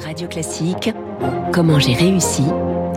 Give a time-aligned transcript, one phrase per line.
[0.00, 0.90] Radio Classique,
[1.52, 2.44] comment j'ai réussi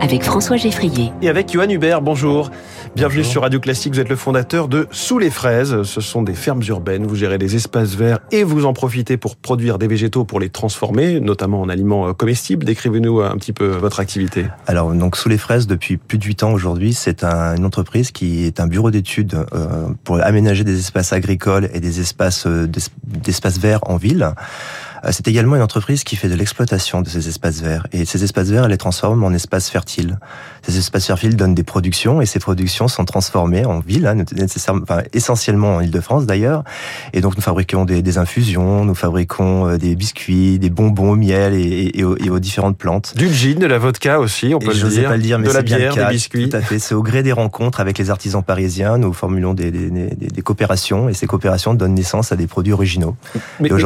[0.00, 1.12] avec François Geffrier.
[1.20, 2.50] Et avec Johan Hubert, bonjour.
[2.94, 5.82] Bienvenue sur Radio Classique, vous êtes le fondateur de Sous les fraises.
[5.82, 9.36] Ce sont des fermes urbaines, vous gérez des espaces verts et vous en profitez pour
[9.36, 12.64] produire des végétaux pour les transformer, notamment en aliments euh, comestibles.
[12.64, 14.46] Décrivez-nous un petit peu votre activité.
[14.66, 18.44] Alors, donc Sous les fraises, depuis plus de 8 ans aujourd'hui, c'est une entreprise qui
[18.44, 22.66] est un bureau d'études euh, pour aménager des espaces agricoles et des espaces, euh,
[23.04, 24.32] d'espaces verts en ville.
[25.06, 27.86] Euh, c'est également une entreprise qui fait de l'exploitation de ces espaces verts.
[27.92, 30.18] Et ces espaces verts, elle les transforme en espaces fertiles.
[30.62, 34.24] Ces espaces fertiles donnent des productions et ces productions sont transformées en villes, hein,
[34.68, 36.64] enfin, essentiellement en Ile-de-France d'ailleurs.
[37.12, 41.16] Et donc nous fabriquons des, des, infusions, nous fabriquons euh, des biscuits, des bonbons au
[41.16, 43.14] miel et, et, aux, et, aux, différentes plantes.
[43.16, 45.08] Du gin, de la vodka aussi, on peut le dire.
[45.08, 46.48] pas le dire, mais de la bière, des biscuits.
[46.48, 46.78] Tout à fait.
[46.78, 51.08] C'est au gré des rencontres avec les artisans parisiens, nous formulons des, des, des, coopérations
[51.08, 53.16] et ces coopérations donnent naissance à des produits originaux.
[53.60, 53.82] Mais, mais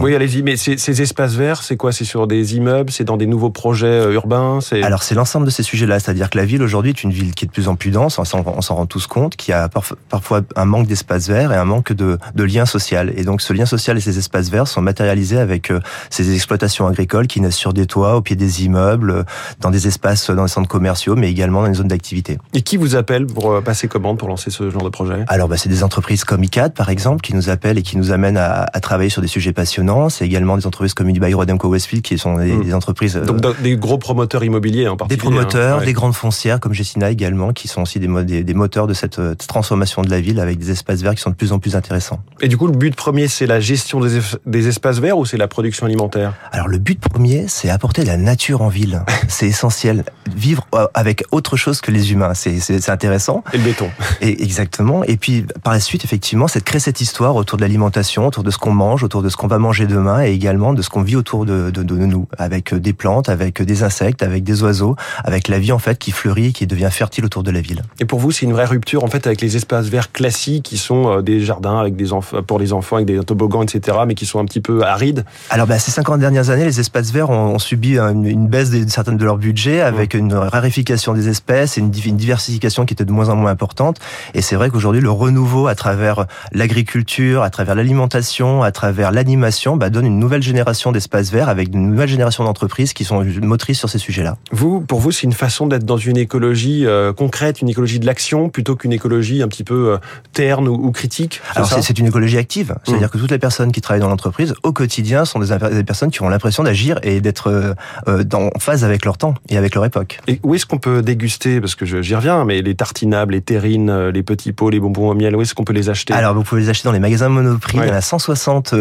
[0.00, 0.42] oui, allez-y.
[0.42, 1.92] Mais ces espaces verts, c'est quoi?
[1.92, 5.50] C'est sur des immeubles C'est dans des nouveaux projets euh, urbains Alors c'est l'ensemble de
[5.50, 7.76] ces sujets-là, c'est-à-dire que la ville aujourd'hui est une ville qui est de plus en
[7.76, 11.56] plus dense, on s'en rend tous compte, qui a parfois un manque d'espace vert et
[11.56, 13.12] un manque de, de lien social.
[13.16, 16.86] Et donc ce lien social et ces espaces verts sont matérialisés avec euh, ces exploitations
[16.86, 19.22] agricoles qui naissent sur des toits, au pied des immeubles, euh,
[19.60, 22.38] dans des espaces, dans des centres commerciaux, mais également dans les zones d'activité.
[22.54, 25.24] Et qui vous appelle pour passer commande, pour lancer ce genre de projet?
[25.28, 28.10] Alors bah, c'est des entreprises comme ICAD par exemple, qui nous appellent et qui nous
[28.12, 30.08] amènent à, à travailler sur des sujets passionnants.
[30.08, 32.64] C'est également des entreprises comme Unibail Rodamco Westfield, qui sont des, hmm.
[32.64, 33.14] des entreprises.
[33.16, 35.16] Donc des gros promoteurs immobiliers en particulier.
[35.16, 38.54] Des promoteurs, hein, des grandes foncières comme Gessina également, qui sont aussi des, des, des
[38.54, 41.34] moteurs de cette, cette, transformation de la ville avec des espaces verts qui sont de
[41.34, 42.20] plus en plus intéressants.
[42.40, 45.36] Et du coup, le but premier, c'est la gestion des, des espaces verts ou c'est
[45.36, 46.34] la production alimentaire?
[46.52, 49.02] Alors le but premier, c'est apporter de la nature en ville.
[49.28, 50.04] c'est essentiel.
[50.34, 53.44] Vivre euh, avec autre chose que les humains, c'est intéressant.
[53.52, 53.90] Et le béton.
[54.20, 55.04] Et exactement.
[55.04, 58.44] Et puis par la suite, effectivement, c'est de créer cette histoire autour de l'alimentation, autour
[58.44, 60.90] de ce qu'on mange, autour de ce qu'on va manger demain et également de ce
[60.90, 64.62] qu'on vit autour de, de, de, nous, avec des plantes, avec des insectes, avec des
[64.62, 67.60] oiseaux, avec la vie en fait qui fleurit et qui devient fertile autour de la
[67.60, 67.82] ville.
[68.00, 70.78] Et pour vous, c'est une vraie rupture en fait avec les espaces verts classiques qui
[70.78, 72.04] sont euh, des jardins avec des
[72.46, 75.24] pour les enfants avec des toboggans, etc., mais qui sont un petit peu arides.
[75.50, 79.16] Alors, bah, ces 50 dernières années, les espaces verts ont, subi une, baisse de certaines
[79.16, 83.12] de leur budget, avec une raréfication des espèces et une, une diversification qui était de
[83.12, 83.98] moins en moins importante.
[84.34, 89.76] Et c'est vrai qu'aujourd'hui, le renouveau à travers l'agriculture, à travers l'alimentation, à travers l'animation,
[89.76, 93.78] bah, donne une nouvelle génération d'espaces verts avec une nouvelle génération d'entreprises qui sont motrices
[93.78, 94.36] sur ces sujets-là.
[94.50, 98.06] Vous, pour vous, c'est une façon d'être dans une écologie euh, concrète, une écologie de
[98.06, 99.98] l'action, plutôt qu'une écologie un petit peu euh,
[100.32, 103.10] terne ou, critique Alors c'est une écologie active, c'est-à-dire mmh.
[103.10, 106.22] que toutes les personnes qui travaillent dans l'entreprise au quotidien sont des, des personnes qui
[106.22, 107.74] ont l'impression d'agir et d'être
[108.08, 110.20] euh, en phase avec leur temps et avec leur époque.
[110.26, 114.08] Et où est-ce qu'on peut déguster Parce que j'y reviens, mais les tartinables, les terrines,
[114.08, 116.14] les petits pots, les bonbons au miel, où est-ce qu'on peut les acheter?
[116.14, 117.78] Alors vous pouvez les acheter dans les magasins Monoprix.
[117.78, 118.74] Il y en a 160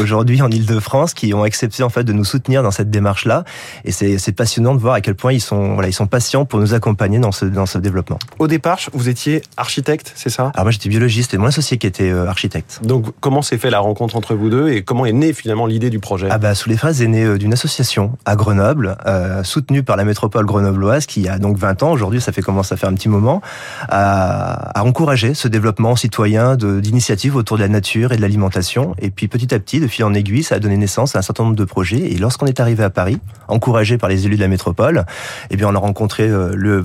[0.00, 0.83] aujourd'hui en Ile-de-France
[1.14, 3.44] qui ont accepté en fait de nous soutenir dans cette démarche-là.
[3.84, 6.60] Et c'est passionnant de voir à quel point ils sont, voilà, ils sont patients pour
[6.60, 8.18] nous accompagner dans ce, dans ce développement.
[8.38, 10.50] Au départ, vous étiez architecte, c'est ça?
[10.54, 12.80] Alors moi j'étais biologiste et mon associé qui était euh, architecte.
[12.82, 15.90] Donc comment s'est fait la rencontre entre vous deux et comment est née finalement l'idée
[15.90, 16.28] du projet?
[16.30, 19.96] Ah bah Sous les phrases est née euh, d'une association à Grenoble, euh, soutenue par
[19.96, 22.94] la métropole grenobloise qui a donc 20 ans, aujourd'hui ça fait commence à faire un
[22.94, 23.40] petit moment,
[23.88, 28.94] à, à encourager ce développement citoyen d'initiatives autour de la nature et de l'alimentation.
[28.98, 31.22] Et puis petit à petit, de fil en aiguille, ça a donné naissance à un
[31.22, 32.12] certain nombre de projets.
[32.12, 33.18] Et lorsqu'on est arrivé à Paris,
[33.48, 35.04] encouragé par les élus de la métropole,
[35.50, 36.82] eh bien on a rencontré euh,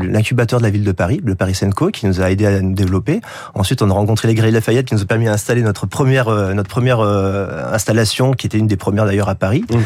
[0.00, 2.74] l'incubateur de la ville de Paris, le Paris Senco, qui nous a aidé à nous
[2.74, 3.20] développer.
[3.54, 6.54] Ensuite, on a rencontré les Grilles Lafayette, qui nous ont permis d'installer notre première euh,
[6.54, 9.64] notre première euh, installation, qui était une des premières d'ailleurs à Paris.
[9.70, 9.76] Mmh.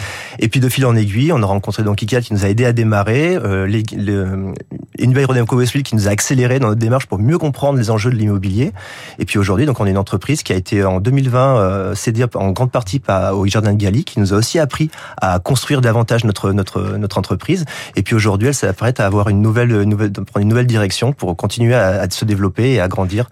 [0.41, 2.65] Et puis de fil en aiguille, on a rencontré donc ICAL qui nous a aidé
[2.65, 4.53] à démarrer, euh, les, le,
[5.01, 8.17] Invail Westfield qui nous a accéléré dans notre démarche pour mieux comprendre les enjeux de
[8.17, 8.73] l'immobilier.
[9.19, 12.25] Et puis aujourd'hui, donc on est une entreprise qui a été en 2020 euh, cédée
[12.35, 14.91] en grande partie par, au Jardin de Gali, qui nous a aussi appris
[15.21, 17.65] à construire davantage notre notre notre entreprise.
[17.97, 21.37] Et puis aujourd'hui, elle s'apprête à avoir une nouvelle, nouvelle prendre une nouvelle direction pour
[21.37, 23.29] continuer à, à se développer et à grandir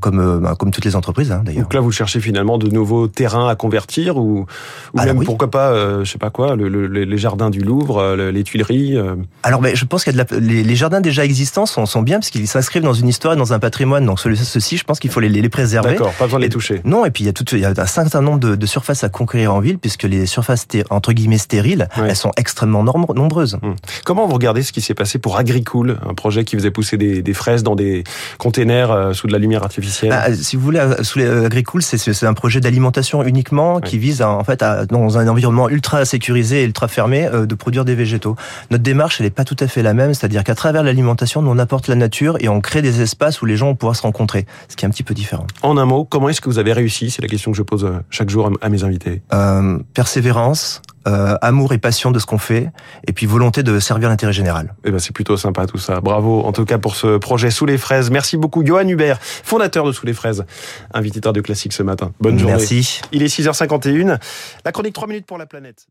[0.00, 1.62] comme euh, bah, comme toutes les entreprises hein, d'ailleurs.
[1.62, 4.46] Donc là, vous cherchez finalement de nouveaux terrains à convertir ou,
[4.94, 7.98] ou même pourquoi pas, euh, je sais pas quoi, le, le, les jardins du Louvre,
[7.98, 8.96] euh, les Tuileries.
[9.42, 11.86] Alors, mais je pense qu'il y a de la, les, les, jardins déjà existants sont,
[11.86, 14.04] sont bien parce qu'ils s'inscrivent dans une histoire et dans un patrimoine.
[14.04, 15.90] Donc ceux-ci, je pense qu'il faut les, les préserver.
[15.90, 16.80] D'accord, pas besoin de les toucher.
[16.84, 18.66] Non, et puis il y a tout, il y a un certain nombre de, de
[18.66, 23.58] surfaces à conquérir en ville puisque les surfaces entre guillemets stériles, elles sont extrêmement nombreuses.
[23.62, 23.76] Hum.
[24.04, 27.22] Comment vous regardez ce qui s'est passé pour Agricool, un projet qui faisait pousser des,
[27.22, 28.04] des fraises dans des
[28.38, 30.10] containers sous de la lumière artificielle?
[30.10, 34.30] Bah, Si vous voulez, sous les Agricool, c'est un projet d'alimentation uniquement qui vise à,
[34.30, 37.94] en fait à, dans un environnement ultra sécurisé et ultra fermé euh, de produire des
[37.94, 38.36] végétaux.
[38.70, 41.50] Notre démarche, elle n'est pas tout à fait la même, c'est-à-dire qu'à travers l'alimentation, nous
[41.50, 44.02] on apporte la nature et on crée des espaces où les gens vont pouvoir se
[44.02, 45.46] rencontrer, ce qui est un petit peu différent.
[45.62, 47.10] En un mot, comment est-ce que vous avez réussi?
[47.10, 49.22] C'est la question que je pose euh, chaque jour à mes invités.
[49.32, 52.70] Euh, persévérance, euh, amour et passion de ce qu'on fait,
[53.06, 54.74] et puis volonté de servir l'intérêt général.
[54.84, 56.00] Eh ben c'est plutôt sympa tout ça.
[56.00, 58.10] Bravo en tout cas pour ce projet Sous les fraises.
[58.10, 60.44] Merci beaucoup Johan Hubert, fondateur de Sous les fraises,
[60.92, 62.12] invité de Classique ce matin.
[62.20, 62.56] Bonne journée.
[62.56, 63.00] Merci.
[63.12, 64.18] Il est 6h51.
[64.64, 65.86] La chronique 3 minutes pour la planète.